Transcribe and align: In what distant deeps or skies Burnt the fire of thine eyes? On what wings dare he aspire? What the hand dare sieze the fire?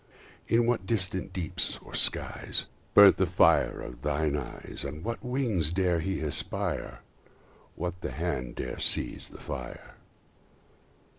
In 0.47 0.65
what 0.65 0.87
distant 0.87 1.31
deeps 1.31 1.77
or 1.85 1.93
skies 1.93 2.65
Burnt 2.95 3.17
the 3.17 3.27
fire 3.27 3.79
of 3.81 4.01
thine 4.01 4.35
eyes? 4.35 4.83
On 4.83 5.03
what 5.03 5.23
wings 5.23 5.71
dare 5.71 5.99
he 5.99 6.21
aspire? 6.21 7.01
What 7.75 8.01
the 8.01 8.09
hand 8.09 8.55
dare 8.55 8.79
sieze 8.79 9.29
the 9.29 9.37
fire? 9.39 9.93